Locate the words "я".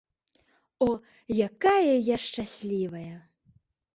1.97-2.17